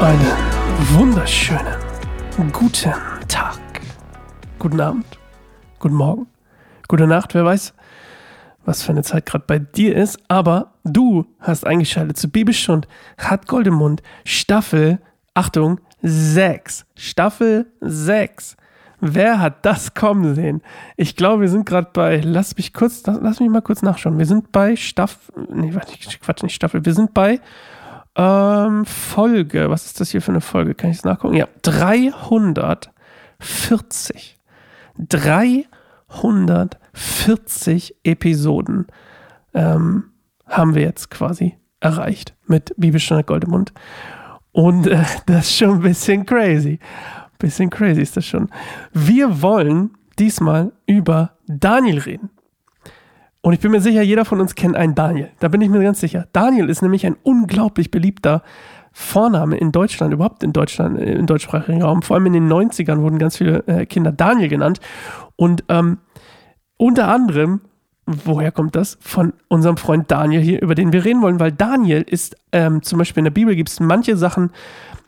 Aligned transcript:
Einen 0.00 0.32
wunderschönen 0.94 1.74
guten 2.52 2.92
Tag, 3.28 3.60
guten 4.58 4.80
Abend, 4.80 5.04
guten 5.78 5.94
Morgen, 5.94 6.26
gute 6.88 7.06
Nacht, 7.06 7.34
wer 7.34 7.44
weiß, 7.44 7.74
was 8.64 8.82
für 8.82 8.92
eine 8.92 9.02
Zeit 9.02 9.26
gerade 9.26 9.44
bei 9.46 9.58
dir 9.58 9.94
ist, 9.96 10.18
aber 10.28 10.72
du 10.84 11.26
hast 11.38 11.66
eingeschaltet 11.66 12.16
zu 12.16 12.30
Bibelstund, 12.30 12.88
hat 13.18 13.46
Goldemund, 13.46 14.02
Staffel, 14.24 15.00
Achtung, 15.34 15.80
6. 16.02 16.86
Staffel 16.96 17.66
6. 17.80 18.56
Wer 19.00 19.40
hat 19.40 19.64
das 19.64 19.94
kommen 19.94 20.34
sehen? 20.34 20.60
Ich 20.96 21.14
glaube, 21.16 21.42
wir 21.42 21.48
sind 21.48 21.66
gerade 21.66 21.88
bei, 21.92 22.20
lass 22.22 22.56
mich 22.56 22.72
kurz, 22.72 23.02
lass 23.06 23.40
mich 23.40 23.48
mal 23.48 23.62
kurz 23.62 23.82
nachschauen. 23.82 24.18
Wir 24.18 24.26
sind 24.26 24.52
bei 24.52 24.76
Staffel, 24.76 25.48
nee, 25.52 25.74
warte, 25.74 25.94
Quatsch, 26.20 26.42
nicht 26.42 26.54
Staffel, 26.54 26.84
wir 26.84 26.94
sind 26.94 27.14
bei 27.14 27.40
ähm, 28.16 28.84
Folge, 28.84 29.70
was 29.70 29.86
ist 29.86 30.00
das 30.00 30.10
hier 30.10 30.20
für 30.20 30.32
eine 30.32 30.42
Folge? 30.42 30.74
Kann 30.74 30.90
ich 30.90 30.98
es 30.98 31.04
nachgucken? 31.04 31.36
Ja, 31.36 31.46
340. 31.62 34.36
340 34.98 37.96
Episoden 38.04 38.86
ähm, 39.54 40.10
haben 40.46 40.74
wir 40.74 40.82
jetzt 40.82 41.10
quasi 41.10 41.56
erreicht 41.80 42.34
mit 42.46 42.74
Bibelstunde 42.76 43.24
Goldemund. 43.24 43.72
Und 44.52 44.86
äh, 44.86 45.02
das 45.26 45.46
ist 45.46 45.56
schon 45.56 45.76
ein 45.76 45.80
bisschen 45.80 46.26
crazy. 46.26 46.78
Bisschen 47.40 47.70
crazy 47.70 48.00
ist 48.00 48.16
das 48.16 48.26
schon. 48.26 48.48
Wir 48.92 49.42
wollen 49.42 49.90
diesmal 50.18 50.72
über 50.86 51.32
Daniel 51.48 51.98
reden. 51.98 52.30
Und 53.40 53.54
ich 53.54 53.60
bin 53.60 53.70
mir 53.70 53.80
sicher, 53.80 54.02
jeder 54.02 54.24
von 54.24 54.40
uns 54.40 54.54
kennt 54.54 54.76
einen 54.76 54.94
Daniel. 54.94 55.30
Da 55.40 55.48
bin 55.48 55.62
ich 55.62 55.70
mir 55.70 55.82
ganz 55.82 55.98
sicher. 55.98 56.28
Daniel 56.32 56.68
ist 56.68 56.82
nämlich 56.82 57.06
ein 57.06 57.16
unglaublich 57.22 57.90
beliebter 57.90 58.42
Vorname 58.92 59.56
in 59.56 59.72
Deutschland, 59.72 60.12
überhaupt 60.12 60.42
in 60.42 60.52
Deutschland, 60.52 60.98
äh, 60.98 61.14
im 61.14 61.26
deutschsprachigen 61.26 61.82
Raum. 61.82 62.02
Vor 62.02 62.16
allem 62.16 62.26
in 62.26 62.34
den 62.34 62.52
90ern 62.52 63.00
wurden 63.00 63.18
ganz 63.18 63.38
viele 63.38 63.66
äh, 63.66 63.86
Kinder 63.86 64.12
Daniel 64.12 64.48
genannt. 64.48 64.80
Und 65.36 65.64
ähm, 65.68 65.98
unter 66.76 67.08
anderem, 67.08 67.62
woher 68.06 68.50
kommt 68.52 68.76
das? 68.76 68.98
Von 69.00 69.32
unserem 69.48 69.76
Freund 69.76 70.10
Daniel 70.10 70.40
hier, 70.40 70.62
über 70.62 70.74
den 70.74 70.92
wir 70.92 71.04
reden 71.04 71.22
wollen, 71.22 71.40
weil 71.40 71.52
Daniel 71.52 72.02
ist 72.02 72.36
ähm, 72.52 72.82
zum 72.82 72.98
Beispiel 72.98 73.20
in 73.20 73.26
der 73.26 73.30
Bibel 73.30 73.54
gibt 73.54 73.68
es 73.68 73.80
manche 73.80 74.16
Sachen, 74.16 74.50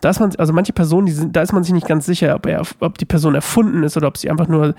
da 0.00 0.10
ist 0.10 0.18
man, 0.18 0.34
also 0.36 0.52
manche 0.52 0.72
Personen, 0.72 1.06
die 1.06 1.12
sind, 1.12 1.36
da 1.36 1.42
ist 1.42 1.52
man 1.52 1.62
sich 1.62 1.72
nicht 1.72 1.86
ganz 1.86 2.06
sicher, 2.06 2.34
ob, 2.34 2.46
er, 2.46 2.62
ob 2.80 2.98
die 2.98 3.04
Person 3.04 3.36
erfunden 3.36 3.84
ist 3.84 3.96
oder 3.96 4.08
ob 4.08 4.18
sie 4.18 4.30
einfach 4.30 4.48
nur 4.48 4.74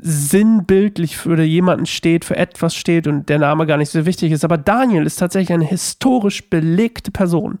sinnbildlich 0.00 1.16
für 1.16 1.40
jemanden 1.40 1.86
steht, 1.86 2.24
für 2.24 2.36
etwas 2.36 2.74
steht 2.74 3.06
und 3.06 3.28
der 3.28 3.38
Name 3.38 3.66
gar 3.66 3.76
nicht 3.76 3.90
so 3.90 4.04
wichtig 4.04 4.32
ist. 4.32 4.44
Aber 4.44 4.58
Daniel 4.58 5.06
ist 5.06 5.20
tatsächlich 5.20 5.52
eine 5.52 5.64
historisch 5.64 6.50
belegte 6.50 7.12
Person. 7.12 7.58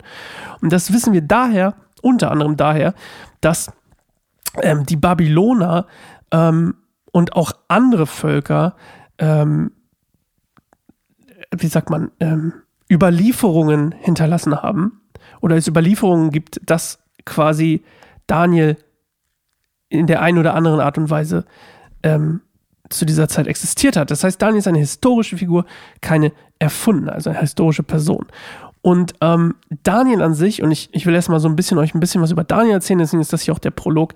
Und 0.60 0.72
das 0.72 0.92
wissen 0.92 1.12
wir 1.12 1.22
daher, 1.22 1.74
unter 2.02 2.32
anderem 2.32 2.56
daher, 2.56 2.94
dass 3.40 3.70
ähm, 4.62 4.84
die 4.84 4.96
Babyloner 4.96 5.86
ähm, 6.32 6.74
und 7.12 7.36
auch 7.36 7.52
andere 7.68 8.06
Völker, 8.06 8.74
ähm, 9.18 9.70
wie 11.62 11.68
sagt 11.68 11.90
man, 11.90 12.10
ähm, 12.20 12.52
Überlieferungen 12.90 13.92
hinterlassen 13.92 14.62
haben 14.62 15.00
oder 15.40 15.56
es 15.56 15.68
Überlieferungen 15.68 16.30
gibt, 16.30 16.60
dass 16.64 16.98
quasi 17.24 17.82
Daniel 18.26 18.76
in 19.88 20.06
der 20.06 20.22
einen 20.22 20.38
oder 20.38 20.54
anderen 20.54 20.80
Art 20.80 20.98
und 20.98 21.10
Weise 21.10 21.44
ähm, 22.02 22.40
zu 22.90 23.04
dieser 23.04 23.28
Zeit 23.28 23.46
existiert 23.46 23.96
hat. 23.96 24.10
Das 24.10 24.24
heißt, 24.24 24.40
Daniel 24.40 24.58
ist 24.58 24.68
eine 24.68 24.78
historische 24.78 25.36
Figur, 25.36 25.64
keine 26.00 26.32
erfundene, 26.58 27.12
also 27.12 27.30
eine 27.30 27.40
historische 27.40 27.82
Person. 27.82 28.26
Und 28.82 29.14
ähm, 29.22 29.54
Daniel 29.82 30.20
an 30.20 30.34
sich, 30.34 30.62
und 30.62 30.70
ich, 30.70 30.90
ich 30.92 31.06
will 31.06 31.14
erstmal 31.14 31.40
so 31.40 31.48
ein 31.48 31.56
bisschen 31.56 31.78
euch 31.78 31.94
ein 31.94 32.00
bisschen 32.00 32.20
was 32.20 32.30
über 32.30 32.44
Daniel 32.44 32.74
erzählen, 32.74 32.98
deswegen 32.98 33.22
ist 33.22 33.32
das 33.32 33.40
hier 33.40 33.54
auch 33.54 33.58
der 33.58 33.70
Prolog. 33.70 34.12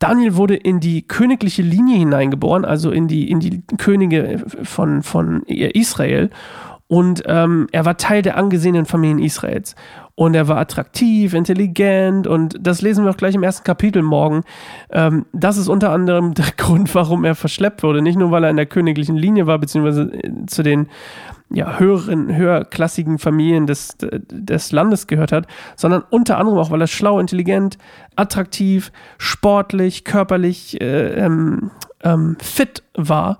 Daniel 0.00 0.34
wurde 0.34 0.56
in 0.56 0.80
die 0.80 1.06
königliche 1.06 1.62
Linie 1.62 1.98
hineingeboren, 1.98 2.64
also 2.64 2.90
in 2.90 3.06
die, 3.06 3.30
in 3.30 3.38
die 3.38 3.62
Könige 3.76 4.44
von, 4.64 5.04
von 5.04 5.44
Israel. 5.44 6.30
Und 6.88 7.22
ähm, 7.26 7.68
er 7.70 7.84
war 7.84 7.98
Teil 7.98 8.22
der 8.22 8.38
angesehenen 8.38 8.86
Familien 8.86 9.18
Israels 9.18 9.76
und 10.14 10.34
er 10.34 10.48
war 10.48 10.56
attraktiv, 10.56 11.32
intelligent 11.32 12.26
und 12.26 12.56
das 12.58 12.82
lesen 12.82 13.04
wir 13.04 13.12
auch 13.12 13.16
gleich 13.16 13.36
im 13.36 13.44
ersten 13.44 13.62
Kapitel 13.62 14.02
morgen. 14.02 14.42
Ähm, 14.90 15.26
das 15.32 15.58
ist 15.58 15.68
unter 15.68 15.92
anderem 15.92 16.34
der 16.34 16.50
Grund, 16.56 16.92
warum 16.94 17.24
er 17.24 17.36
verschleppt 17.36 17.84
wurde. 17.84 18.02
Nicht 18.02 18.18
nur, 18.18 18.32
weil 18.32 18.42
er 18.42 18.50
in 18.50 18.56
der 18.56 18.66
königlichen 18.66 19.16
Linie 19.16 19.46
war, 19.46 19.58
beziehungsweise 19.58 20.10
äh, 20.12 20.46
zu 20.46 20.64
den 20.64 20.88
ja, 21.50 21.78
höheren, 21.78 22.34
höherklassigen 22.34 23.18
Familien 23.18 23.66
des, 23.66 23.96
des 23.98 24.72
Landes 24.72 25.06
gehört 25.06 25.30
hat, 25.30 25.46
sondern 25.76 26.02
unter 26.10 26.38
anderem 26.38 26.58
auch, 26.58 26.70
weil 26.70 26.80
er 26.80 26.88
schlau, 26.88 27.20
intelligent, 27.20 27.78
attraktiv, 28.16 28.92
sportlich, 29.18 30.04
körperlich 30.04 30.80
äh, 30.80 31.14
ähm, 31.14 31.70
ähm, 32.02 32.36
fit 32.40 32.82
war 32.94 33.38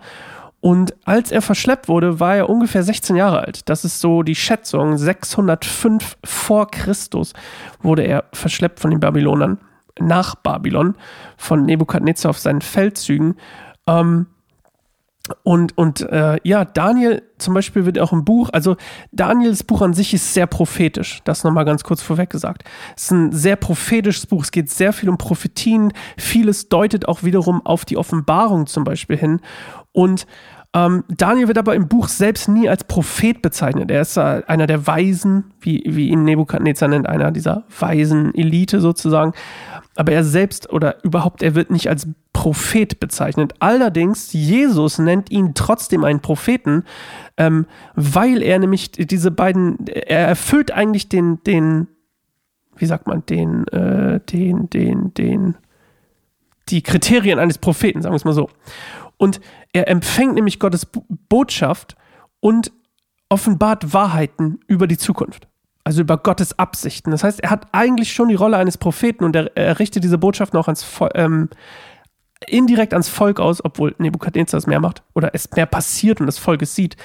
und 0.61 0.97
als 1.05 1.31
er 1.31 1.41
verschleppt 1.41 1.89
wurde, 1.89 2.19
war 2.19 2.37
er 2.37 2.49
ungefähr 2.49 2.83
16 2.83 3.15
Jahre 3.15 3.41
alt. 3.41 3.69
Das 3.69 3.85
ist 3.85 4.01
so 4.01 4.23
die 4.23 4.35
Schätzung. 4.35 4.97
605 4.99 6.19
vor 6.25 6.69
Christus 6.71 7.33
wurde 7.81 8.03
er 8.03 8.25
verschleppt 8.33 8.81
von 8.81 8.91
den 8.91 9.01
Babylonern 9.01 9.59
nach 10.01 10.35
Babylon, 10.35 10.97
von 11.37 11.65
Nebukadnezar 11.65 12.31
auf 12.31 12.39
seinen 12.39 12.61
Feldzügen. 12.61 13.37
Ähm, 13.87 14.27
und, 15.43 15.77
und 15.77 16.01
äh, 16.01 16.39
ja, 16.43 16.65
Daniel 16.65 17.23
zum 17.39 17.55
Beispiel 17.55 17.87
wird 17.87 17.99
auch 17.99 18.13
im 18.13 18.25
Buch, 18.25 18.51
also 18.53 18.77
Daniels 19.13 19.63
Buch 19.63 19.83
an 19.83 19.95
sich 19.95 20.13
ist 20.15 20.35
sehr 20.35 20.47
prophetisch, 20.47 21.21
das 21.25 21.45
nochmal 21.45 21.65
ganz 21.65 21.85
kurz 21.85 22.03
vorweg 22.03 22.31
gesagt. 22.31 22.65
Es 22.97 23.05
ist 23.05 23.11
ein 23.13 23.33
sehr 23.33 23.57
prophetisches 23.57 24.27
Buch, 24.27 24.43
es 24.43 24.51
geht 24.51 24.71
sehr 24.71 24.93
viel 24.93 25.09
um 25.09 25.19
Prophetien, 25.19 25.93
vieles 26.17 26.69
deutet 26.69 27.09
auch 27.09 27.23
wiederum 27.23 27.65
auf 27.65 27.85
die 27.85 27.97
Offenbarung 27.97 28.67
zum 28.67 28.85
Beispiel 28.85 29.17
hin. 29.17 29.41
Und 29.93 30.27
ähm, 30.75 31.05
Daniel 31.09 31.49
wird 31.49 31.59
aber 31.59 31.75
im 31.75 31.89
Buch 31.89 32.09
selbst 32.09 32.49
nie 32.49 32.69
als 32.69 32.85
Prophet 32.85 33.41
bezeichnet. 33.41 33.91
Er 33.91 34.03
ist 34.03 34.17
äh, 34.17 34.43
einer 34.47 34.67
der 34.67 34.87
Weisen, 34.87 35.45
wie, 35.61 35.83
wie 35.87 36.09
ihn 36.09 36.25
Nebukadnezar 36.25 36.89
nennt, 36.89 37.09
einer 37.09 37.31
dieser 37.31 37.65
weisen 37.79 38.35
Elite 38.35 38.81
sozusagen. 38.81 39.33
Aber 39.99 40.13
er 40.13 40.23
selbst 40.23 40.71
oder 40.73 41.03
überhaupt, 41.03 41.43
er 41.43 41.57
wird 41.57 41.73
nicht 41.73 41.89
als 41.89 42.07
Prophet 42.33 43.01
bezeichnet. 43.01 43.55
Allerdings, 43.59 44.33
Jesus 44.33 45.01
nennt 45.01 45.29
ihn 45.29 45.55
trotzdem 45.55 46.05
einen 46.05 46.21
Propheten, 46.21 46.85
ähm, 47.37 47.67
weil 47.97 48.41
er 48.45 48.61
nämlich 48.61 48.93
diese 48.93 49.33
beiden, 49.33 49.89
er 49.89 50.29
erfüllt 50.29 50.71
eigentlich 50.71 51.09
den, 51.09 51.43
den, 51.43 51.89
wie 52.77 52.87
sagt 52.87 53.09
man, 53.09 53.27
den, 53.27 53.67
äh, 53.69 54.21
den, 54.21 54.71
den, 54.71 55.13
den, 55.15 55.57
die 56.69 56.83
Kriterien 56.83 57.41
eines 57.41 57.59
Propheten, 57.59 58.01
sagen 58.01 58.13
wir 58.13 58.19
es 58.19 58.25
mal 58.25 58.35
so. 58.35 58.51
Und 59.17 59.41
er 59.73 59.89
empfängt 59.89 60.37
nämlich 60.37 60.61
Gottes 60.61 60.87
Botschaft 61.29 61.97
und 62.39 62.71
offenbart 63.29 63.93
Wahrheiten 63.93 64.61
über 64.69 64.87
die 64.87 64.97
Zukunft. 64.97 65.49
Also 65.89 66.03
über 66.03 66.19
Gottes 66.19 66.59
Absichten. 66.59 67.13
Das 67.13 67.25
heißt, 67.25 67.41
er 67.41 67.49
hat 67.49 67.67
eigentlich 67.73 68.13
schon 68.13 68.29
die 68.29 68.35
Rolle 68.35 68.59
eines 68.59 68.77
Propheten 68.77 69.25
und 69.25 69.35
er, 69.35 69.57
er 69.57 69.79
richtet 69.79 70.05
diese 70.05 70.19
Botschaften 70.19 70.61
auch 70.61 70.69
ans, 70.69 70.87
ähm, 71.15 71.49
indirekt 72.47 72.93
ans 72.93 73.09
Volk 73.09 73.41
aus, 73.41 73.65
obwohl 73.65 73.95
Nebukadnezar 73.97 74.59
es 74.59 74.67
mehr 74.67 74.81
macht 74.81 75.03
oder 75.15 75.31
es 75.33 75.51
mehr 75.53 75.65
passiert 75.65 76.21
und 76.21 76.27
das 76.27 76.37
Volk 76.37 76.61
es 76.61 76.75
sieht. 76.75 76.99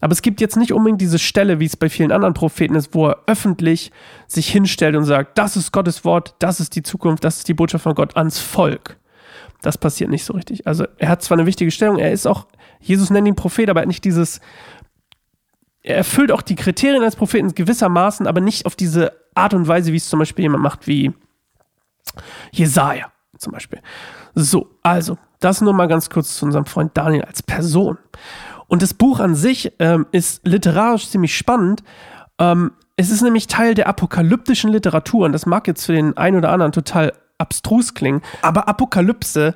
Aber 0.00 0.10
es 0.10 0.20
gibt 0.20 0.40
jetzt 0.40 0.56
nicht 0.56 0.72
unbedingt 0.72 1.00
diese 1.00 1.20
Stelle, 1.20 1.60
wie 1.60 1.66
es 1.66 1.76
bei 1.76 1.88
vielen 1.88 2.10
anderen 2.10 2.34
Propheten 2.34 2.74
ist, 2.74 2.92
wo 2.92 3.06
er 3.06 3.18
öffentlich 3.28 3.92
sich 4.26 4.50
hinstellt 4.50 4.96
und 4.96 5.04
sagt, 5.04 5.38
das 5.38 5.56
ist 5.56 5.70
Gottes 5.70 6.04
Wort, 6.04 6.34
das 6.40 6.58
ist 6.58 6.74
die 6.74 6.82
Zukunft, 6.82 7.22
das 7.22 7.36
ist 7.36 7.46
die 7.46 7.54
Botschaft 7.54 7.84
von 7.84 7.94
Gott 7.94 8.16
ans 8.16 8.40
Volk. 8.40 8.96
Das 9.62 9.78
passiert 9.78 10.10
nicht 10.10 10.24
so 10.24 10.32
richtig. 10.32 10.66
Also 10.66 10.86
er 10.98 11.08
hat 11.08 11.22
zwar 11.22 11.38
eine 11.38 11.46
wichtige 11.46 11.70
Stellung, 11.70 12.00
er 12.00 12.10
ist 12.10 12.26
auch, 12.26 12.48
Jesus 12.80 13.10
nennt 13.10 13.28
ihn 13.28 13.36
Prophet, 13.36 13.70
aber 13.70 13.78
er 13.78 13.82
hat 13.82 13.88
nicht 13.88 14.04
dieses, 14.04 14.40
er 15.84 15.96
erfüllt 15.96 16.32
auch 16.32 16.42
die 16.42 16.56
Kriterien 16.56 17.04
als 17.04 17.14
Propheten 17.14 17.54
gewissermaßen, 17.54 18.26
aber 18.26 18.40
nicht 18.40 18.66
auf 18.66 18.74
diese 18.74 19.12
Art 19.34 19.54
und 19.54 19.68
Weise, 19.68 19.92
wie 19.92 19.98
es 19.98 20.08
zum 20.08 20.18
Beispiel 20.18 20.44
jemand 20.44 20.62
macht 20.62 20.86
wie 20.86 21.12
Jesaja 22.50 23.12
zum 23.38 23.52
Beispiel. 23.52 23.80
So, 24.34 24.70
also, 24.82 25.18
das 25.40 25.60
nur 25.60 25.74
mal 25.74 25.86
ganz 25.86 26.08
kurz 26.08 26.36
zu 26.36 26.46
unserem 26.46 26.64
Freund 26.64 26.92
Daniel 26.96 27.24
als 27.24 27.42
Person. 27.42 27.98
Und 28.66 28.80
das 28.80 28.94
Buch 28.94 29.20
an 29.20 29.34
sich 29.34 29.72
ähm, 29.78 30.06
ist 30.10 30.46
literarisch 30.46 31.10
ziemlich 31.10 31.36
spannend. 31.36 31.82
Ähm, 32.38 32.72
es 32.96 33.10
ist 33.10 33.20
nämlich 33.20 33.46
Teil 33.46 33.74
der 33.74 33.88
apokalyptischen 33.88 34.72
Literatur 34.72 35.26
und 35.26 35.32
das 35.32 35.44
mag 35.44 35.66
jetzt 35.66 35.84
für 35.84 35.92
den 35.92 36.16
einen 36.16 36.38
oder 36.38 36.50
anderen 36.50 36.72
total 36.72 37.12
abstrus 37.36 37.92
klingen, 37.92 38.22
aber 38.40 38.68
Apokalypse 38.68 39.54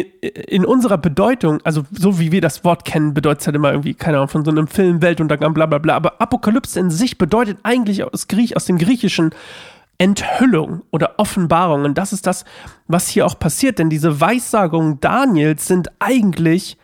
in 0.00 0.64
unserer 0.64 0.98
Bedeutung, 0.98 1.60
also 1.64 1.84
so 1.90 2.18
wie 2.18 2.32
wir 2.32 2.40
das 2.40 2.64
Wort 2.64 2.84
kennen, 2.84 3.14
bedeutet 3.14 3.40
es 3.40 3.46
halt 3.46 3.56
immer 3.56 3.70
irgendwie, 3.70 3.94
keine 3.94 4.18
Ahnung, 4.18 4.28
von 4.28 4.44
so 4.44 4.50
einem 4.50 4.66
Film, 4.66 5.02
Weltuntergang, 5.02 5.54
bla 5.54 5.66
bla 5.66 5.78
bla. 5.78 5.96
Aber 5.96 6.20
Apokalypse 6.20 6.78
in 6.78 6.90
sich 6.90 7.18
bedeutet 7.18 7.58
eigentlich 7.62 8.04
aus, 8.04 8.28
Griech, 8.28 8.56
aus 8.56 8.66
dem 8.66 8.78
Griechischen 8.78 9.30
Enthüllung 9.98 10.82
oder 10.90 11.14
Offenbarung. 11.18 11.84
Und 11.84 11.96
das 11.96 12.12
ist 12.12 12.26
das, 12.26 12.44
was 12.86 13.08
hier 13.08 13.24
auch 13.24 13.38
passiert, 13.38 13.78
denn 13.78 13.88
diese 13.88 14.20
Weissagungen 14.20 15.00
Daniels 15.00 15.66
sind 15.66 15.88
eigentlich 15.98 16.76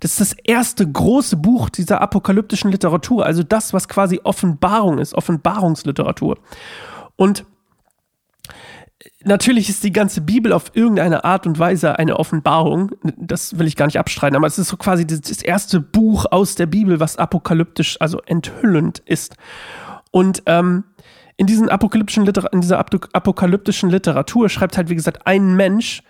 das 0.00 0.12
ist 0.12 0.20
das 0.20 0.36
erste 0.44 0.90
große 0.90 1.36
Buch 1.36 1.70
dieser 1.70 2.00
apokalyptischen 2.00 2.70
Literatur, 2.70 3.24
also 3.24 3.42
das, 3.42 3.72
was 3.72 3.88
quasi 3.88 4.20
Offenbarung 4.24 4.98
ist, 4.98 5.14
Offenbarungsliteratur. 5.14 6.38
Und 7.16 7.46
natürlich 9.24 9.68
ist 9.68 9.84
die 9.84 9.92
ganze 9.92 10.20
Bibel 10.20 10.52
auf 10.52 10.70
irgendeine 10.74 11.24
Art 11.24 11.46
und 11.46 11.58
Weise 11.58 11.98
eine 11.98 12.18
Offenbarung. 12.18 12.92
Das 13.16 13.58
will 13.58 13.66
ich 13.66 13.76
gar 13.76 13.86
nicht 13.86 13.98
abstreiten, 13.98 14.36
aber 14.36 14.46
es 14.46 14.58
ist 14.58 14.68
so 14.68 14.76
quasi 14.76 15.06
das, 15.06 15.42
erste 15.42 15.80
Buch 15.80 16.26
aus 16.30 16.54
der 16.54 16.66
Bibel, 16.66 17.00
was 17.00 17.16
apokalyptisch, 17.16 18.00
also 18.00 18.20
enthüllend 18.26 19.00
ist. 19.00 19.36
Und 20.10 20.42
ähm, 20.46 20.84
in, 21.36 21.46
diesen 21.46 21.68
apokalyptischen 21.68 22.26
in 22.26 22.60
dieser 22.60 22.78
apokalyptischen 22.78 23.90
Literatur 23.90 24.48
schreibt 24.48 24.76
halt, 24.76 24.88
wie 24.88 24.96
gesagt, 24.96 25.26
ein 25.26 25.56
Mensch 25.56 26.02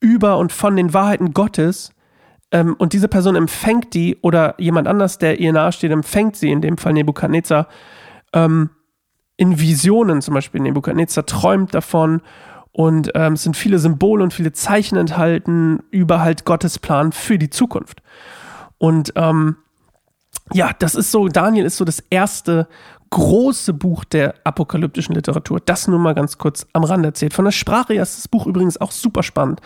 über 0.00 0.38
und 0.38 0.52
von 0.52 0.76
den 0.76 0.92
Wahrheiten 0.92 1.32
Gottes. 1.32 1.92
Ähm, 2.50 2.74
und 2.78 2.92
diese 2.92 3.08
Person 3.08 3.36
empfängt 3.36 3.94
die 3.94 4.18
oder 4.20 4.54
jemand 4.58 4.88
anders, 4.88 5.18
der 5.18 5.40
ihr 5.40 5.52
nahesteht, 5.52 5.90
empfängt 5.90 6.36
sie, 6.36 6.50
in 6.50 6.60
dem 6.60 6.76
Fall 6.76 6.92
Nebukadnezar, 6.92 7.68
ähm, 8.34 8.70
in 9.36 9.58
Visionen 9.58 10.22
zum 10.22 10.34
Beispiel. 10.34 10.60
Nebukadnezar 10.60 11.26
träumt 11.26 11.74
davon 11.74 12.22
und 12.72 13.10
ähm, 13.14 13.34
es 13.34 13.42
sind 13.42 13.56
viele 13.56 13.78
Symbole 13.78 14.24
und 14.24 14.32
viele 14.32 14.52
Zeichen 14.52 14.96
enthalten 14.96 15.80
über 15.90 16.20
halt 16.20 16.44
Gottes 16.44 16.78
Plan 16.78 17.12
für 17.12 17.38
die 17.38 17.50
Zukunft. 17.50 18.02
Und 18.78 19.12
ähm, 19.16 19.56
ja, 20.52 20.70
das 20.78 20.94
ist 20.94 21.10
so, 21.10 21.28
Daniel 21.28 21.66
ist 21.66 21.76
so 21.76 21.84
das 21.84 22.00
erste 22.10 22.66
große 23.12 23.74
Buch 23.74 24.04
der 24.04 24.34
apokalyptischen 24.42 25.14
Literatur. 25.14 25.60
Das 25.60 25.86
nur 25.86 25.98
mal 25.98 26.14
ganz 26.14 26.38
kurz 26.38 26.66
am 26.72 26.82
Rand 26.82 27.04
erzählt. 27.04 27.34
Von 27.34 27.44
der 27.44 27.52
Sprache 27.52 27.92
her 27.92 28.02
ist 28.02 28.16
das 28.16 28.26
Buch 28.26 28.46
übrigens 28.46 28.80
auch 28.80 28.90
super 28.90 29.22
spannend. 29.22 29.60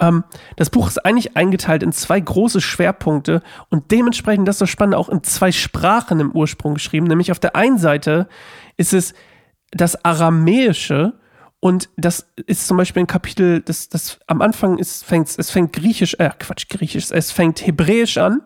Ähm, 0.00 0.24
das 0.56 0.70
Buch 0.70 0.88
ist 0.88 0.98
eigentlich 1.06 1.36
eingeteilt 1.36 1.84
in 1.84 1.92
zwei 1.92 2.18
große 2.18 2.60
Schwerpunkte 2.60 3.42
und 3.68 3.92
dementsprechend, 3.92 4.48
das 4.48 4.56
ist 4.56 4.62
das 4.62 4.70
Spannende, 4.70 4.98
auch 4.98 5.08
in 5.08 5.22
zwei 5.22 5.52
Sprachen 5.52 6.18
im 6.18 6.32
Ursprung 6.32 6.74
geschrieben. 6.74 7.06
Nämlich 7.06 7.30
auf 7.30 7.38
der 7.38 7.54
einen 7.54 7.78
Seite 7.78 8.26
ist 8.76 8.92
es 8.92 9.14
das 9.70 10.04
Aramäische 10.04 11.12
und 11.60 11.90
das 11.96 12.26
ist 12.46 12.66
zum 12.66 12.76
Beispiel 12.76 13.04
ein 13.04 13.06
Kapitel, 13.06 13.60
das, 13.60 13.88
das 13.88 14.18
am 14.26 14.42
Anfang 14.42 14.78
ist, 14.78 15.04
fängt, 15.04 15.28
es 15.38 15.50
fängt 15.50 15.72
Griechisch, 15.72 16.16
äh, 16.18 16.30
Quatsch, 16.36 16.68
Griechisch, 16.68 17.12
es 17.12 17.30
fängt 17.30 17.64
Hebräisch 17.64 18.18
an 18.18 18.42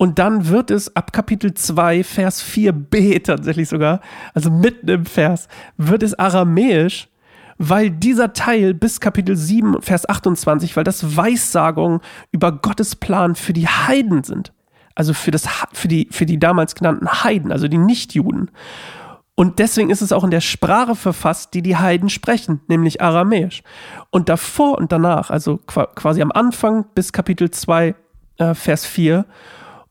und 0.00 0.18
dann 0.18 0.48
wird 0.48 0.70
es 0.70 0.96
ab 0.96 1.12
Kapitel 1.12 1.52
2, 1.52 2.04
Vers 2.04 2.42
4b 2.42 3.22
tatsächlich 3.22 3.68
sogar, 3.68 4.00
also 4.32 4.50
mitten 4.50 4.88
im 4.88 5.04
Vers, 5.04 5.46
wird 5.76 6.02
es 6.02 6.18
aramäisch, 6.18 7.08
weil 7.58 7.90
dieser 7.90 8.32
Teil 8.32 8.72
bis 8.72 9.00
Kapitel 9.00 9.36
7, 9.36 9.82
Vers 9.82 10.08
28, 10.08 10.74
weil 10.74 10.84
das 10.84 11.18
Weissagungen 11.18 12.00
über 12.32 12.50
Gottes 12.50 12.96
Plan 12.96 13.34
für 13.34 13.52
die 13.52 13.68
Heiden 13.68 14.24
sind. 14.24 14.54
Also 14.94 15.12
für, 15.12 15.32
das, 15.32 15.46
für, 15.74 15.88
die, 15.88 16.08
für 16.10 16.24
die 16.24 16.38
damals 16.38 16.74
genannten 16.74 17.22
Heiden, 17.22 17.52
also 17.52 17.68
die 17.68 17.76
Nichtjuden. 17.76 18.50
Und 19.34 19.58
deswegen 19.58 19.90
ist 19.90 20.00
es 20.00 20.12
auch 20.12 20.24
in 20.24 20.30
der 20.30 20.40
Sprache 20.40 20.96
verfasst, 20.96 21.52
die 21.52 21.60
die 21.60 21.76
Heiden 21.76 22.08
sprechen, 22.08 22.62
nämlich 22.68 23.02
Aramäisch. 23.02 23.62
Und 24.08 24.30
davor 24.30 24.78
und 24.78 24.92
danach, 24.92 25.28
also 25.28 25.58
quasi 25.58 26.22
am 26.22 26.32
Anfang 26.32 26.86
bis 26.94 27.12
Kapitel 27.12 27.50
2, 27.50 27.94
äh, 28.38 28.54
Vers 28.54 28.86
4 28.86 29.26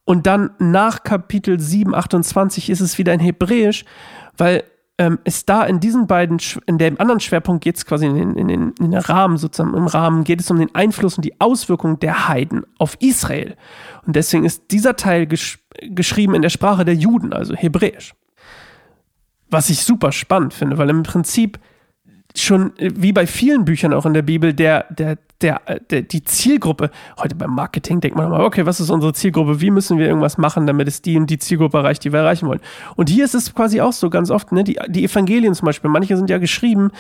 und 0.09 0.25
dann 0.25 0.49
nach 0.57 1.03
Kapitel 1.03 1.59
7, 1.59 1.93
28 1.93 2.71
ist 2.71 2.79
es 2.79 2.97
wieder 2.97 3.13
in 3.13 3.19
Hebräisch, 3.19 3.85
weil 4.35 4.63
ähm, 4.97 5.19
es 5.23 5.45
da 5.45 5.63
in 5.63 5.79
diesen 5.79 6.07
beiden, 6.07 6.39
in 6.65 6.79
dem 6.79 6.99
anderen 6.99 7.19
Schwerpunkt 7.19 7.63
geht 7.63 7.77
es 7.77 7.85
quasi 7.85 8.07
in 8.07 8.15
den, 8.15 8.35
in, 8.35 8.47
den, 8.47 8.73
in 8.79 8.89
den 8.89 8.99
Rahmen, 8.99 9.37
sozusagen 9.37 9.77
im 9.77 9.85
Rahmen 9.85 10.23
geht 10.23 10.39
es 10.39 10.49
um 10.49 10.57
den 10.57 10.73
Einfluss 10.73 11.17
und 11.17 11.25
die 11.25 11.39
Auswirkungen 11.39 11.99
der 11.99 12.27
Heiden 12.27 12.63
auf 12.79 12.97
Israel. 12.99 13.55
Und 14.03 14.15
deswegen 14.15 14.45
ist 14.45 14.71
dieser 14.71 14.95
Teil 14.95 15.27
gesch 15.27 15.59
geschrieben 15.79 16.33
in 16.33 16.41
der 16.41 16.49
Sprache 16.49 16.85
der 16.85 16.95
Juden, 16.95 17.31
also 17.31 17.53
Hebräisch. 17.53 18.15
Was 19.51 19.69
ich 19.69 19.83
super 19.83 20.11
spannend 20.11 20.55
finde, 20.55 20.79
weil 20.79 20.89
im 20.89 21.03
Prinzip 21.03 21.59
schon 22.35 22.75
äh, 22.77 22.89
wie 22.95 23.13
bei 23.13 23.27
vielen 23.27 23.63
Büchern 23.63 23.93
auch 23.93 24.07
in 24.07 24.15
der 24.15 24.23
Bibel 24.23 24.55
der, 24.55 24.87
der, 24.89 25.19
der, 25.41 25.61
äh, 25.69 25.79
der, 25.89 26.01
die 26.01 26.23
Zielgruppe, 26.23 26.91
heute 27.17 27.35
beim 27.35 27.53
Marketing 27.53 28.01
denkt 28.01 28.17
man 28.17 28.27
immer, 28.27 28.39
okay, 28.41 28.65
was 28.65 28.79
ist 28.79 28.89
unsere 28.89 29.13
Zielgruppe? 29.13 29.61
Wie 29.61 29.71
müssen 29.71 29.97
wir 29.97 30.07
irgendwas 30.07 30.37
machen, 30.37 30.67
damit 30.67 30.87
es 30.87 31.01
die 31.01 31.17
und 31.17 31.29
die 31.29 31.39
Zielgruppe 31.39 31.77
erreicht, 31.77 32.03
die 32.03 32.11
wir 32.11 32.19
erreichen 32.19 32.47
wollen? 32.47 32.59
Und 32.95 33.09
hier 33.09 33.25
ist 33.25 33.35
es 33.35 33.53
quasi 33.53 33.81
auch 33.81 33.93
so 33.93 34.09
ganz 34.09 34.31
oft, 34.31 34.51
ne, 34.51 34.63
die, 34.63 34.79
die 34.87 35.05
Evangelien 35.05 35.53
zum 35.53 35.65
Beispiel, 35.65 35.89
manche 35.89 36.17
sind 36.17 36.29
ja 36.29 36.37
geschrieben 36.37 36.91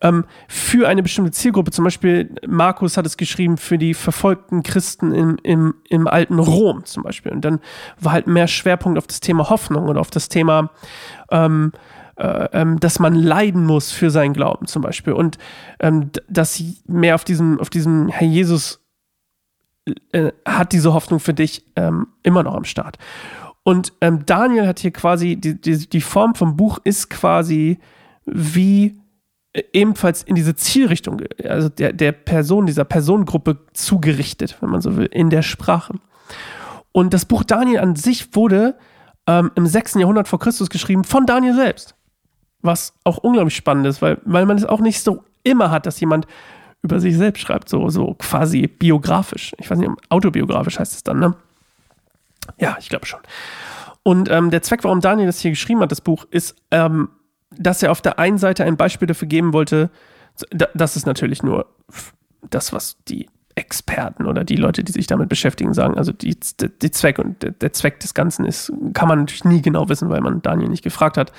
ähm, 0.00 0.24
für 0.46 0.88
eine 0.88 1.02
bestimmte 1.02 1.32
Zielgruppe. 1.32 1.70
Zum 1.70 1.84
Beispiel 1.84 2.34
Markus 2.46 2.96
hat 2.96 3.06
es 3.06 3.16
geschrieben 3.16 3.56
für 3.56 3.78
die 3.78 3.94
verfolgten 3.94 4.62
Christen 4.62 5.12
im, 5.12 5.36
im, 5.42 5.74
im 5.88 6.06
alten 6.06 6.38
Rom 6.38 6.84
zum 6.84 7.02
Beispiel. 7.02 7.32
Und 7.32 7.44
dann 7.44 7.60
war 8.00 8.12
halt 8.12 8.26
mehr 8.26 8.46
Schwerpunkt 8.46 8.98
auf 8.98 9.06
das 9.06 9.20
Thema 9.20 9.50
Hoffnung 9.50 9.88
oder 9.88 10.00
auf 10.00 10.10
das 10.10 10.28
Thema 10.28 10.70
ähm, 11.30 11.72
äh, 11.74 11.78
ähm, 12.18 12.80
dass 12.80 12.98
man 12.98 13.14
leiden 13.14 13.64
muss 13.64 13.92
für 13.92 14.10
seinen 14.10 14.32
Glauben 14.32 14.66
zum 14.66 14.82
Beispiel 14.82 15.12
und 15.12 15.38
ähm, 15.78 16.10
dass 16.28 16.62
mehr 16.86 17.14
auf 17.14 17.24
diesem, 17.24 17.60
auf 17.60 17.70
diesem 17.70 18.08
Herr 18.08 18.26
Jesus 18.26 18.80
äh, 20.12 20.32
hat 20.44 20.72
diese 20.72 20.92
Hoffnung 20.94 21.20
für 21.20 21.34
dich 21.34 21.64
ähm, 21.76 22.08
immer 22.22 22.42
noch 22.42 22.54
am 22.54 22.64
Start. 22.64 22.98
Und 23.62 23.92
ähm, 24.00 24.24
Daniel 24.26 24.66
hat 24.66 24.80
hier 24.80 24.92
quasi, 24.92 25.36
die, 25.36 25.60
die, 25.60 25.88
die 25.88 26.00
Form 26.00 26.34
vom 26.34 26.56
Buch 26.56 26.78
ist 26.84 27.10
quasi 27.10 27.78
wie 28.24 29.00
äh, 29.52 29.62
ebenfalls 29.72 30.22
in 30.22 30.34
diese 30.34 30.56
Zielrichtung, 30.56 31.22
also 31.44 31.68
der, 31.68 31.92
der 31.92 32.12
Person, 32.12 32.66
dieser 32.66 32.84
Personengruppe 32.84 33.66
zugerichtet, 33.74 34.56
wenn 34.60 34.70
man 34.70 34.80
so 34.80 34.96
will, 34.96 35.06
in 35.06 35.30
der 35.30 35.42
Sprache. 35.42 35.94
Und 36.92 37.14
das 37.14 37.26
Buch 37.26 37.44
Daniel 37.44 37.80
an 37.80 37.94
sich 37.94 38.34
wurde 38.34 38.76
ähm, 39.26 39.50
im 39.54 39.66
6. 39.66 39.94
Jahrhundert 39.94 40.28
vor 40.28 40.38
Christus 40.38 40.70
geschrieben 40.70 41.04
von 41.04 41.26
Daniel 41.26 41.54
selbst 41.54 41.94
was 42.62 42.94
auch 43.04 43.18
unglaublich 43.18 43.56
spannend 43.56 43.86
ist, 43.86 44.02
weil, 44.02 44.18
weil 44.24 44.46
man 44.46 44.56
es 44.56 44.64
auch 44.64 44.80
nicht 44.80 45.02
so 45.02 45.24
immer 45.42 45.70
hat, 45.70 45.86
dass 45.86 46.00
jemand 46.00 46.26
über 46.82 47.00
sich 47.00 47.16
selbst 47.16 47.40
schreibt, 47.40 47.68
so, 47.68 47.88
so 47.88 48.14
quasi 48.14 48.66
biografisch. 48.66 49.52
Ich 49.58 49.70
weiß 49.70 49.78
nicht, 49.78 49.90
autobiografisch 50.08 50.78
heißt 50.78 50.94
es 50.94 51.02
dann, 51.02 51.18
ne? 51.18 51.34
Ja, 52.58 52.76
ich 52.78 52.88
glaube 52.88 53.06
schon. 53.06 53.20
Und 54.02 54.30
ähm, 54.30 54.50
der 54.50 54.62
Zweck, 54.62 54.84
warum 54.84 55.00
Daniel 55.00 55.26
das 55.26 55.40
hier 55.40 55.50
geschrieben 55.50 55.80
hat, 55.80 55.90
das 55.90 56.00
Buch, 56.00 56.24
ist, 56.30 56.56
ähm, 56.70 57.10
dass 57.50 57.82
er 57.82 57.90
auf 57.90 58.00
der 58.00 58.18
einen 58.18 58.38
Seite 58.38 58.64
ein 58.64 58.76
Beispiel 58.76 59.06
dafür 59.06 59.28
geben 59.28 59.52
wollte, 59.52 59.90
das 60.74 60.96
ist 60.96 61.06
natürlich 61.06 61.42
nur 61.42 61.66
das, 62.48 62.72
was 62.72 62.96
die 63.08 63.28
Experten 63.56 64.26
oder 64.26 64.44
die 64.44 64.56
Leute, 64.56 64.84
die 64.84 64.92
sich 64.92 65.08
damit 65.08 65.28
beschäftigen, 65.28 65.74
sagen. 65.74 65.98
Also 65.98 66.12
die, 66.12 66.38
die 66.80 66.90
Zweck 66.92 67.18
und 67.18 67.36
der 67.60 67.72
Zweck 67.72 67.98
des 68.00 68.14
Ganzen 68.14 68.44
ist, 68.44 68.72
kann 68.94 69.08
man 69.08 69.18
natürlich 69.18 69.44
nie 69.44 69.62
genau 69.62 69.88
wissen, 69.88 70.08
weil 70.08 70.20
man 70.20 70.42
Daniel 70.42 70.68
nicht 70.68 70.84
gefragt 70.84 71.16
hat. 71.16 71.32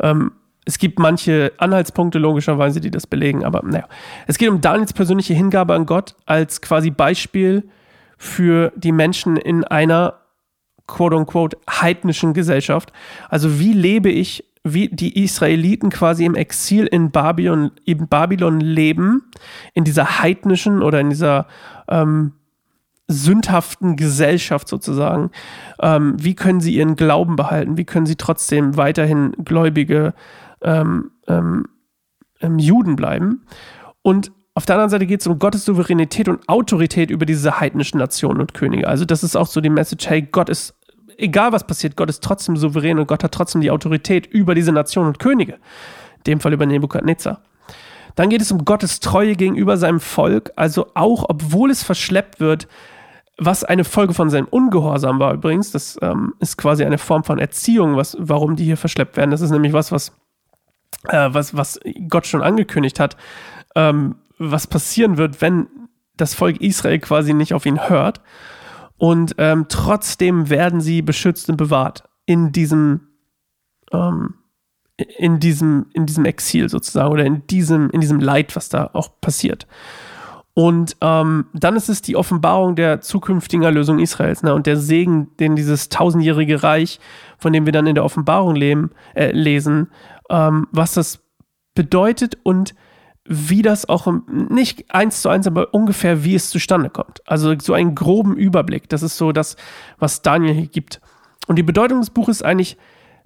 Ähm, 0.00 0.32
es 0.64 0.78
gibt 0.78 0.98
manche 0.98 1.52
Anhaltspunkte 1.58 2.18
logischerweise, 2.18 2.80
die 2.80 2.90
das 2.90 3.06
belegen, 3.06 3.44
aber 3.44 3.62
naja. 3.62 3.86
Es 4.26 4.38
geht 4.38 4.48
um 4.48 4.60
Daniels 4.60 4.92
persönliche 4.92 5.34
Hingabe 5.34 5.74
an 5.74 5.86
Gott 5.86 6.14
als 6.26 6.60
quasi 6.60 6.90
Beispiel 6.90 7.68
für 8.16 8.72
die 8.76 8.92
Menschen 8.92 9.36
in 9.36 9.64
einer 9.64 10.20
quote-unquote 10.86 11.58
heidnischen 11.68 12.34
Gesellschaft. 12.34 12.92
Also 13.28 13.58
wie 13.58 13.72
lebe 13.72 14.10
ich, 14.10 14.44
wie 14.62 14.88
die 14.88 15.22
Israeliten 15.22 15.90
quasi 15.90 16.24
im 16.24 16.34
Exil 16.34 16.86
in 16.86 17.10
Babylon, 17.10 17.72
in 17.84 18.08
Babylon 18.08 18.60
leben, 18.60 19.30
in 19.74 19.84
dieser 19.84 20.20
heidnischen 20.20 20.82
oder 20.82 21.00
in 21.00 21.10
dieser 21.10 21.46
ähm, 21.88 22.32
sündhaften 23.06 23.96
Gesellschaft 23.96 24.68
sozusagen. 24.68 25.30
Ähm, 25.80 26.16
wie 26.18 26.34
können 26.34 26.60
sie 26.60 26.74
ihren 26.74 26.96
Glauben 26.96 27.36
behalten? 27.36 27.76
Wie 27.76 27.84
können 27.84 28.06
sie 28.06 28.16
trotzdem 28.16 28.76
weiterhin 28.78 29.32
Gläubige 29.44 30.14
ähm, 30.64 31.12
ähm, 31.28 31.66
ähm, 32.40 32.58
Juden 32.58 32.96
bleiben. 32.96 33.46
Und 34.02 34.32
auf 34.54 34.66
der 34.66 34.76
anderen 34.76 34.90
Seite 34.90 35.06
geht 35.06 35.20
es 35.20 35.26
um 35.26 35.38
Gottes 35.38 35.64
Souveränität 35.64 36.28
und 36.28 36.48
Autorität 36.48 37.10
über 37.10 37.26
diese 37.26 37.60
heidnischen 37.60 37.98
Nationen 37.98 38.40
und 38.40 38.54
Könige. 38.54 38.88
Also 38.88 39.04
das 39.04 39.24
ist 39.24 39.36
auch 39.36 39.46
so 39.46 39.60
die 39.60 39.70
Message, 39.70 40.08
hey, 40.08 40.22
Gott 40.22 40.48
ist, 40.48 40.74
egal 41.16 41.52
was 41.52 41.66
passiert, 41.66 41.96
Gott 41.96 42.08
ist 42.08 42.22
trotzdem 42.22 42.56
souverän 42.56 42.98
und 42.98 43.08
Gott 43.08 43.24
hat 43.24 43.32
trotzdem 43.32 43.60
die 43.60 43.70
Autorität 43.70 44.26
über 44.26 44.54
diese 44.54 44.72
Nationen 44.72 45.08
und 45.08 45.18
Könige. 45.18 45.54
In 46.18 46.24
dem 46.26 46.40
Fall 46.40 46.52
über 46.52 46.66
Nebukadnezar. 46.66 47.40
Dann 48.14 48.30
geht 48.30 48.40
es 48.40 48.52
um 48.52 48.64
Gottes 48.64 49.00
Treue 49.00 49.34
gegenüber 49.34 49.76
seinem 49.76 49.98
Volk, 49.98 50.52
also 50.54 50.86
auch 50.94 51.24
obwohl 51.28 51.70
es 51.70 51.82
verschleppt 51.82 52.38
wird, 52.38 52.68
was 53.38 53.64
eine 53.64 53.82
Folge 53.82 54.14
von 54.14 54.30
seinem 54.30 54.46
Ungehorsam 54.46 55.18
war 55.18 55.34
übrigens. 55.34 55.72
Das 55.72 55.98
ähm, 56.00 56.34
ist 56.38 56.56
quasi 56.56 56.84
eine 56.84 56.98
Form 56.98 57.24
von 57.24 57.40
Erziehung, 57.40 57.96
was, 57.96 58.16
warum 58.20 58.54
die 58.54 58.64
hier 58.64 58.76
verschleppt 58.76 59.16
werden. 59.16 59.32
Das 59.32 59.40
ist 59.40 59.50
nämlich 59.50 59.72
was, 59.72 59.90
was 59.90 60.12
äh, 61.08 61.28
was, 61.32 61.56
was 61.56 61.80
Gott 62.08 62.26
schon 62.26 62.42
angekündigt 62.42 63.00
hat, 63.00 63.16
ähm, 63.74 64.16
was 64.38 64.66
passieren 64.66 65.16
wird, 65.16 65.40
wenn 65.40 65.66
das 66.16 66.34
Volk 66.34 66.60
Israel 66.60 66.98
quasi 66.98 67.34
nicht 67.34 67.54
auf 67.54 67.66
ihn 67.66 67.88
hört. 67.88 68.20
Und 68.96 69.34
ähm, 69.38 69.66
trotzdem 69.68 70.50
werden 70.50 70.80
sie 70.80 71.02
beschützt 71.02 71.48
und 71.50 71.56
bewahrt 71.56 72.04
in 72.26 72.52
diesem, 72.52 73.08
ähm, 73.92 74.34
in 75.18 75.40
diesem, 75.40 75.86
in 75.92 76.06
diesem 76.06 76.24
Exil 76.24 76.68
sozusagen 76.68 77.12
oder 77.12 77.24
in 77.24 77.46
diesem, 77.48 77.90
in 77.90 78.00
diesem 78.00 78.20
Leid, 78.20 78.54
was 78.54 78.68
da 78.68 78.90
auch 78.92 79.20
passiert. 79.20 79.66
Und 80.56 80.96
ähm, 81.00 81.46
dann 81.52 81.74
ist 81.74 81.88
es 81.88 82.00
die 82.00 82.14
Offenbarung 82.14 82.76
der 82.76 83.00
zukünftigen 83.00 83.64
Erlösung 83.64 83.98
Israels 83.98 84.44
ne? 84.44 84.54
und 84.54 84.66
der 84.66 84.76
Segen, 84.76 85.36
den 85.40 85.56
dieses 85.56 85.88
tausendjährige 85.88 86.62
Reich, 86.62 87.00
von 87.38 87.52
dem 87.52 87.66
wir 87.66 87.72
dann 87.72 87.88
in 87.88 87.96
der 87.96 88.04
Offenbarung 88.04 88.54
leben, 88.54 88.92
äh, 89.14 89.32
lesen, 89.32 89.88
ähm, 90.30 90.66
was 90.72 90.94
das 90.94 91.20
bedeutet 91.74 92.38
und 92.42 92.74
wie 93.26 93.62
das 93.62 93.88
auch 93.88 94.06
nicht 94.28 94.94
eins 94.94 95.22
zu 95.22 95.30
eins, 95.30 95.46
aber 95.46 95.72
ungefähr 95.72 96.24
wie 96.24 96.34
es 96.34 96.50
zustande 96.50 96.90
kommt. 96.90 97.22
Also 97.26 97.54
so 97.58 97.72
einen 97.72 97.94
groben 97.94 98.36
Überblick. 98.36 98.88
Das 98.90 99.02
ist 99.02 99.16
so 99.16 99.32
das, 99.32 99.56
was 99.98 100.20
Daniel 100.20 100.52
hier 100.52 100.66
gibt. 100.66 101.00
Und 101.46 101.56
die 101.56 101.62
Bedeutung 101.62 102.00
des 102.00 102.10
Buches 102.10 102.36
ist 102.38 102.42
eigentlich, 102.42 102.76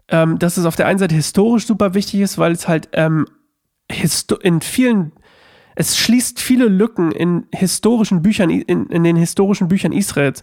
ähm, 0.09 0.39
dass 0.39 0.57
es 0.57 0.67
auf 0.67 0.77
der 0.77 0.87
einen 0.87 1.01
Seite 1.01 1.15
historisch 1.15 1.67
super 1.67 1.95
wichtig 1.95 2.21
ist, 2.21 2.39
weil 2.39 2.53
es 2.53 2.69
halt 2.69 2.89
ähm, 2.93 3.27
in 4.43 4.61
vielen 4.61 5.13
es 5.75 5.97
schließt 5.97 6.41
viele 6.41 6.67
Lücken 6.67 7.13
in 7.13 7.47
historischen 7.53 8.21
Büchern, 8.21 8.51
in, 8.51 8.87
in 8.87 9.05
den 9.05 9.15
historischen 9.15 9.69
Büchern 9.69 9.93
Israels 9.93 10.43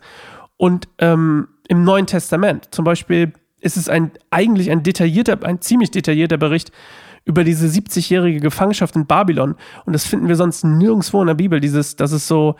und 0.56 0.88
ähm, 0.98 1.50
im 1.68 1.84
Neuen 1.84 2.08
Testament. 2.08 2.70
Zum 2.72 2.86
Beispiel 2.86 3.34
ist 3.62 3.78
es 3.78 3.90
ein, 3.90 4.12
eigentlich 4.30 4.72
ein 4.72 4.84
detaillierter, 4.84 5.44
ein 5.44 5.62
ziemlich 5.62 5.92
detaillierter 5.92 6.38
Bericht 6.38 6.72
über 7.26 7.44
diese 7.44 7.68
70-jährige 7.68 8.40
Gefangenschaft 8.40 8.96
in 8.96 9.08
Babylon. 9.08 9.56
Und 9.86 9.94
das 9.94 10.06
finden 10.06 10.28
wir 10.28 10.36
sonst 10.36 10.64
nirgendwo 10.64 11.22
in 11.22 11.28
der 11.28 11.34
Bibel. 11.34 11.60
Dieses, 11.60 11.96
dass 11.96 12.12
es 12.12 12.28
so 12.28 12.56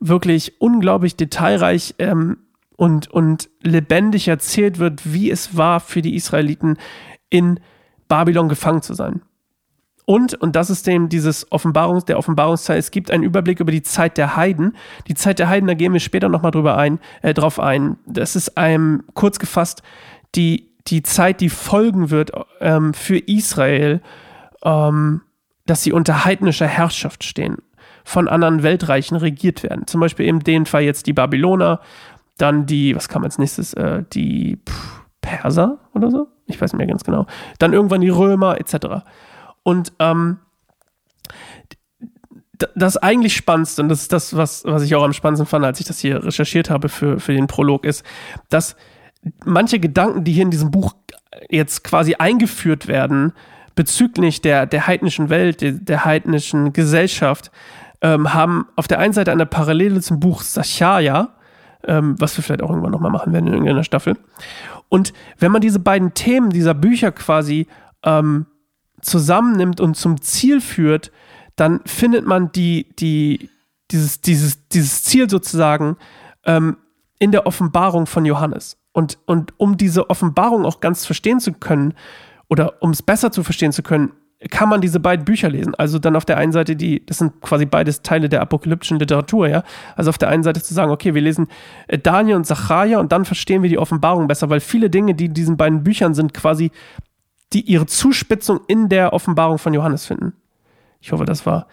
wirklich 0.00 0.60
unglaublich 0.60 1.16
detailreich 1.16 1.94
ähm, 1.98 2.38
und, 2.76 3.08
und 3.08 3.48
lebendig 3.62 4.28
erzählt 4.28 4.78
wird, 4.78 5.12
wie 5.12 5.30
es 5.30 5.56
war 5.56 5.80
für 5.80 6.02
die 6.02 6.14
Israeliten 6.14 6.76
in 7.30 7.60
Babylon 8.08 8.48
gefangen 8.48 8.82
zu 8.82 8.94
sein. 8.94 9.22
Und, 10.04 10.32
und 10.34 10.56
das 10.56 10.70
ist 10.70 10.86
dem 10.86 11.10
dieses 11.10 11.52
Offenbarungs, 11.52 12.06
der 12.06 12.18
Offenbarungsteil, 12.18 12.78
es 12.78 12.90
gibt 12.90 13.10
einen 13.10 13.24
Überblick 13.24 13.60
über 13.60 13.70
die 13.70 13.82
Zeit 13.82 14.16
der 14.16 14.36
Heiden. 14.36 14.74
Die 15.06 15.14
Zeit 15.14 15.38
der 15.38 15.50
Heiden, 15.50 15.66
da 15.66 15.74
gehen 15.74 15.92
wir 15.92 16.00
später 16.00 16.30
nochmal 16.30 16.50
drüber 16.50 16.78
ein, 16.78 16.98
äh, 17.20 17.34
drauf 17.34 17.60
ein. 17.60 17.98
Das 18.06 18.34
ist 18.34 18.56
einem 18.56 19.04
kurz 19.12 19.38
gefasst 19.38 19.82
die, 20.34 20.74
die 20.86 21.02
Zeit, 21.02 21.40
die 21.40 21.48
folgen 21.48 22.10
wird 22.10 22.32
ähm, 22.60 22.94
für 22.94 23.18
Israel, 23.18 24.00
ähm, 24.62 25.22
dass 25.66 25.82
sie 25.82 25.92
unter 25.92 26.24
heidnischer 26.24 26.66
Herrschaft 26.66 27.24
stehen, 27.24 27.58
von 28.04 28.28
anderen 28.28 28.62
Weltreichen 28.62 29.16
regiert 29.16 29.62
werden. 29.62 29.86
Zum 29.86 30.00
Beispiel 30.00 30.26
in 30.26 30.40
dem 30.40 30.66
Fall 30.66 30.82
jetzt 30.82 31.06
die 31.06 31.12
Babyloner, 31.12 31.80
dann 32.38 32.66
die, 32.66 32.96
was 32.96 33.08
kam 33.08 33.24
als 33.24 33.38
nächstes, 33.38 33.74
äh, 33.74 34.04
die 34.12 34.58
Perser 35.20 35.78
oder 35.92 36.10
so? 36.10 36.28
Ich 36.46 36.60
weiß 36.60 36.72
nicht 36.72 36.78
mehr 36.78 36.86
ganz 36.86 37.04
genau. 37.04 37.26
Dann 37.58 37.72
irgendwann 37.72 38.00
die 38.00 38.08
Römer 38.08 38.58
etc. 38.58 39.04
Und 39.62 39.92
ähm, 39.98 40.38
das 42.74 42.96
eigentlich 42.96 43.36
Spannendste, 43.36 43.82
und 43.82 43.88
das 43.88 44.02
ist 44.02 44.12
das, 44.12 44.36
was, 44.36 44.64
was 44.64 44.82
ich 44.82 44.94
auch 44.94 45.04
am 45.04 45.12
spannendsten 45.12 45.46
fand, 45.46 45.64
als 45.64 45.80
ich 45.80 45.86
das 45.86 45.98
hier 45.98 46.24
recherchiert 46.24 46.70
habe 46.70 46.88
für, 46.88 47.20
für 47.20 47.32
den 47.32 47.46
Prolog, 47.46 47.84
ist, 47.84 48.04
dass 48.48 48.76
manche 49.44 49.80
Gedanken, 49.80 50.24
die 50.24 50.32
hier 50.32 50.42
in 50.42 50.50
diesem 50.50 50.70
Buch 50.70 50.94
jetzt 51.50 51.84
quasi 51.84 52.14
eingeführt 52.14 52.88
werden, 52.88 53.32
bezüglich 53.74 54.40
der, 54.40 54.66
der 54.66 54.86
heidnischen 54.86 55.28
Welt, 55.28 55.60
der, 55.60 55.72
der 55.72 56.04
heidnischen 56.04 56.72
Gesellschaft, 56.72 57.50
ähm, 58.00 58.32
haben 58.34 58.66
auf 58.76 58.88
der 58.88 58.98
einen 58.98 59.12
Seite 59.12 59.32
eine 59.32 59.46
Parallele 59.46 60.00
zum 60.00 60.20
Buch 60.20 60.42
Sacharja, 60.42 61.34
ähm, 61.86 62.16
was 62.18 62.36
wir 62.36 62.44
vielleicht 62.44 62.62
auch 62.62 62.70
irgendwann 62.70 62.92
nochmal 62.92 63.10
machen 63.10 63.32
werden 63.32 63.46
in 63.46 63.52
irgendeiner 63.52 63.84
Staffel. 63.84 64.16
Und 64.88 65.12
wenn 65.38 65.52
man 65.52 65.60
diese 65.60 65.78
beiden 65.78 66.14
Themen 66.14 66.50
dieser 66.50 66.74
Bücher 66.74 67.12
quasi 67.12 67.66
ähm, 68.04 68.46
zusammennimmt 69.00 69.80
und 69.80 69.96
zum 69.96 70.20
Ziel 70.20 70.60
führt, 70.60 71.12
dann 71.56 71.80
findet 71.86 72.26
man 72.26 72.52
die, 72.52 72.88
die, 72.98 73.50
dieses, 73.90 74.20
dieses, 74.20 74.68
dieses 74.68 75.04
Ziel 75.04 75.28
sozusagen 75.28 75.96
ähm, 76.44 76.78
in 77.18 77.32
der 77.32 77.46
Offenbarung 77.46 78.06
von 78.06 78.24
Johannes. 78.24 78.76
Und, 78.98 79.16
und 79.26 79.54
um 79.58 79.76
diese 79.76 80.10
Offenbarung 80.10 80.64
auch 80.64 80.80
ganz 80.80 81.06
verstehen 81.06 81.38
zu 81.38 81.52
können, 81.52 81.94
oder 82.48 82.82
um 82.82 82.90
es 82.90 83.00
besser 83.00 83.30
zu 83.30 83.44
verstehen 83.44 83.70
zu 83.70 83.84
können, 83.84 84.10
kann 84.50 84.68
man 84.68 84.80
diese 84.80 84.98
beiden 84.98 85.24
Bücher 85.24 85.48
lesen. 85.48 85.72
Also 85.76 86.00
dann 86.00 86.16
auf 86.16 86.24
der 86.24 86.36
einen 86.36 86.50
Seite 86.50 86.74
die, 86.74 87.06
das 87.06 87.18
sind 87.18 87.40
quasi 87.40 87.64
beides 87.64 88.02
Teile 88.02 88.28
der 88.28 88.40
apokalyptischen 88.40 88.98
Literatur, 88.98 89.46
ja. 89.46 89.62
Also 89.94 90.08
auf 90.08 90.18
der 90.18 90.30
einen 90.30 90.42
Seite 90.42 90.60
zu 90.60 90.74
sagen, 90.74 90.90
okay, 90.90 91.14
wir 91.14 91.22
lesen 91.22 91.46
äh, 91.86 91.96
Daniel 91.96 92.34
und 92.34 92.44
Zachariah 92.44 92.98
und 92.98 93.12
dann 93.12 93.24
verstehen 93.24 93.62
wir 93.62 93.70
die 93.70 93.78
Offenbarung 93.78 94.26
besser, 94.26 94.50
weil 94.50 94.58
viele 94.58 94.90
Dinge, 94.90 95.14
die 95.14 95.26
in 95.26 95.34
diesen 95.34 95.56
beiden 95.56 95.84
Büchern 95.84 96.14
sind, 96.14 96.34
quasi 96.34 96.72
die 97.52 97.60
ihre 97.60 97.86
Zuspitzung 97.86 98.58
in 98.66 98.88
der 98.88 99.12
Offenbarung 99.12 99.58
von 99.58 99.74
Johannes 99.74 100.06
finden. 100.06 100.32
Ich 101.00 101.12
hoffe, 101.12 101.24
das 101.24 101.46
war 101.46 101.68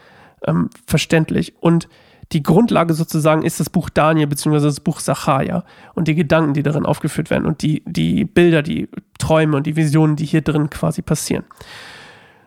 ähm, 0.46 0.70
verständlich. 0.86 1.56
Und 1.60 1.90
die 2.32 2.44
Grundlage 2.44 2.94
sozusagen 2.94 3.44
ist 3.44 3.60
das 3.60 3.70
Buch 3.70 3.90
Daniel 3.90 4.28
beziehungsweise 4.28 4.68
das 4.68 4.80
Buch 4.80 5.00
Sacharja 5.00 5.64
und 5.94 6.08
die 6.08 6.16
Gedanken, 6.16 6.54
die 6.54 6.64
darin 6.64 6.86
aufgeführt 6.86 7.30
werden 7.30 7.46
und 7.46 7.62
die, 7.62 7.84
die 7.86 8.26
Bilder, 8.26 8.62
die 8.62 8.90
Träume 9.20 9.58
und 9.58 9.68
die 9.68 9.76
Visionen, 9.76 10.16
die 10.16 10.26
hier 10.26 10.42
drin 10.42 10.70
quasi 10.70 11.02
passieren. 11.02 11.46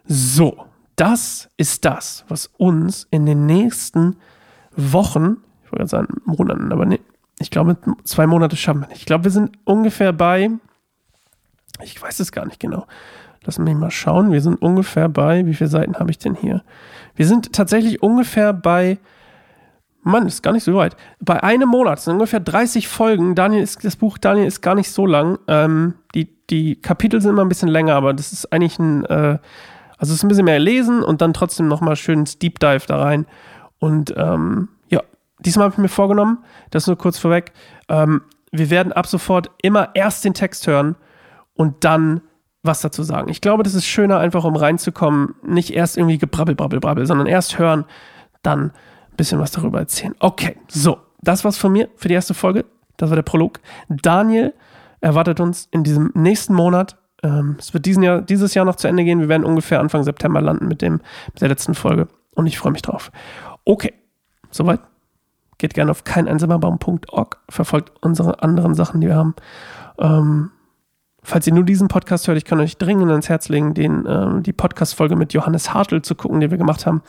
So, 0.05 0.65
das 0.97 1.49
ist 1.57 1.85
das, 1.85 2.25
was 2.29 2.51
uns 2.57 3.07
in 3.11 3.27
den 3.27 3.47
nächsten 3.47 4.17
Wochen, 4.75 5.39
ich 5.65 5.73
wollte 5.73 5.87
sagen 5.87 6.09
Monaten, 6.25 6.73
aber 6.73 6.87
nee, 6.87 7.01
ich 7.39 7.51
glaube, 7.51 7.77
zwei 8.05 8.27
Monate 8.27 8.57
schaffen 8.57 8.81
wir 8.81 8.89
nicht. 8.89 8.99
Ich 8.99 9.07
glaube, 9.07 9.25
wir 9.25 9.31
sind 9.31 9.57
ungefähr 9.65 10.13
bei, 10.13 10.51
ich 11.83 12.01
weiß 12.03 12.19
es 12.19 12.33
gar 12.33 12.47
nicht 12.47 12.59
genau, 12.59 12.87
Lass 13.49 13.59
mich 13.59 13.75
mal 13.75 13.91
schauen. 13.91 14.31
Wir 14.31 14.43
sind 14.43 14.61
ungefähr 14.61 15.09
bei, 15.09 15.47
wie 15.47 15.55
viele 15.55 15.71
Seiten 15.71 15.99
habe 15.99 16.11
ich 16.11 16.19
denn 16.19 16.35
hier? 16.35 16.63
Wir 17.17 17.27
sind 17.27 17.55
tatsächlich 17.55 18.03
ungefähr 18.03 18.53
bei, 18.53 18.99
Mann, 20.09 20.27
ist 20.27 20.43
gar 20.43 20.53
nicht 20.53 20.65
so 20.65 20.75
weit. 20.75 20.97
Bei 21.21 21.43
einem 21.43 21.69
Monat, 21.69 22.01
sind 22.01 22.15
ungefähr 22.15 22.41
30 22.41 22.89
Folgen. 22.89 23.35
Daniel 23.35 23.63
ist, 23.63 23.85
das 23.85 23.97
Buch 23.97 24.19
Daniel 24.19 24.47
ist 24.47 24.61
gar 24.61 24.75
nicht 24.75 24.91
so 24.91 25.07
lang. 25.07 25.39
Ähm, 25.49 25.95
die, 26.15 26.29
die 26.51 26.81
Kapitel 26.81 27.21
sind 27.21 27.31
immer 27.31 27.43
ein 27.43 27.49
bisschen 27.49 27.69
länger, 27.69 27.95
aber 27.95 28.15
das 28.15 28.33
ist 28.33 28.53
eigentlich 28.53 28.79
ein, 28.79 29.05
äh, 29.05 29.39
also 29.99 30.13
es 30.13 30.19
ist 30.19 30.25
ein 30.25 30.29
bisschen 30.29 30.45
mehr 30.45 30.59
lesen 30.59 31.03
und 31.03 31.21
dann 31.21 31.33
trotzdem 31.33 31.69
nochmal 31.69 31.97
schön 31.97 32.21
ins 32.21 32.39
Deep 32.39 32.59
Dive 32.61 32.87
da 32.87 33.03
rein. 33.03 33.27
Und 33.79 34.15
ähm, 34.17 34.69
ja, 34.89 35.03
diesmal 35.41 35.65
habe 35.67 35.75
ich 35.75 35.79
mir 35.79 35.89
vorgenommen, 35.89 36.39
das 36.71 36.87
nur 36.87 36.97
kurz 36.97 37.19
vorweg, 37.19 37.53
ähm, 37.89 38.23
wir 38.51 38.71
werden 38.71 38.93
ab 38.93 39.07
sofort 39.07 39.51
immer 39.63 39.91
erst 39.95 40.25
den 40.25 40.35
Text 40.35 40.67
hören 40.67 40.97
und 41.55 41.85
dann 41.85 42.23
was 42.63 42.81
dazu 42.81 43.03
sagen. 43.03 43.31
Ich 43.31 43.41
glaube, 43.41 43.63
das 43.63 43.75
ist 43.75 43.87
schöner, 43.87 44.19
einfach 44.19 44.45
um 44.45 44.57
reinzukommen, 44.57 45.35
nicht 45.43 45.71
erst 45.71 45.97
irgendwie 45.97 46.19
gebrabbel, 46.19 46.55
brabbel, 46.55 46.81
brabbel, 46.81 47.07
sondern 47.07 47.27
erst 47.27 47.59
hören, 47.59 47.85
dann 48.43 48.73
bisschen 49.19 49.39
was 49.39 49.51
darüber 49.51 49.79
erzählen. 49.81 50.15
Okay, 50.19 50.57
so, 50.69 50.99
das 51.21 51.45
war's 51.45 51.59
von 51.59 51.73
mir 51.73 51.91
für 51.97 52.09
die 52.09 52.15
erste 52.15 52.33
Folge. 52.33 52.65
Das 52.97 53.11
war 53.11 53.17
der 53.17 53.23
Prolog. 53.23 53.61
Daniel 53.91 54.55
erwartet 55.03 55.41
uns 55.41 55.69
in 55.71 55.85
diesem 55.85 56.11
nächsten 56.15 56.55
Monat. 56.55 56.97
Ähm, 57.23 57.57
es 57.59 57.75
wird 57.75 57.85
diesen 57.85 58.03
Jahr, 58.03 58.23
dieses 58.23 58.55
Jahr 58.55 58.65
noch 58.65 58.77
zu 58.77 58.89
Ende 58.89 59.05
gehen. 59.05 59.21
Wir 59.21 59.29
werden 59.29 59.45
ungefähr 59.45 59.81
Anfang 59.81 60.03
September 60.05 60.41
landen 60.41 60.67
mit, 60.67 60.81
dem, 60.81 61.01
mit 61.33 61.43
der 61.43 61.49
letzten 61.49 61.75
Folge. 61.75 62.09
Und 62.35 62.47
ich 62.47 62.59
freue 62.59 62.73
mich 62.73 62.83
drauf. 62.83 63.13
Okay, 63.67 63.93
soweit. 64.51 64.81
Geht 65.59 65.75
gerne 65.75 65.91
auf 65.91 66.05
keineinsamerbaum.org. 66.05 67.39
Verfolgt 67.49 67.93
unsere 68.01 68.45
anderen 68.45 68.75
Sachen, 68.75 69.01
die 69.01 69.09
wir 69.09 69.17
haben. 69.17 69.35
Ähm, 69.99 70.53
Falls 71.29 71.47
ihr 71.47 71.53
nur 71.53 71.65
diesen 71.65 71.89
Podcast 71.89 72.27
hört, 72.27 72.39
ich 72.39 72.47
kann 72.47 72.59
euch 72.59 72.79
dringend 72.79 73.11
ans 73.11 73.29
Herz 73.29 73.51
legen, 73.51 73.75
den, 73.75 74.07
äh, 74.07 74.41
die 74.41 74.55
Podcast-Folge 74.55 75.15
mit 75.15 75.35
Johannes 75.35 75.75
Hartl 75.75 76.01
zu 76.01 76.15
gucken, 76.15 76.41
die 76.41 76.51
wir 76.51 76.57
gemacht 76.57 76.87
haben, 76.87 77.03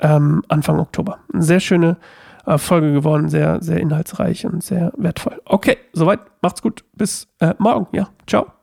ähm, 0.00 0.42
Anfang 0.48 0.78
Oktober. 0.78 1.18
Eine 1.32 1.42
sehr 1.42 1.60
schöne 1.60 1.96
äh, 2.46 2.58
Folge 2.58 2.92
geworden, 2.92 3.28
sehr, 3.28 3.62
sehr 3.62 3.80
inhaltsreich 3.80 4.46
und 4.46 4.62
sehr 4.62 4.92
wertvoll. 4.96 5.40
Okay, 5.44 5.78
soweit. 5.92 6.20
Macht's 6.42 6.62
gut. 6.62 6.84
Bis 6.94 7.28
äh, 7.40 7.54
morgen. 7.58 7.86
Ja, 7.92 8.08
ciao. 8.26 8.55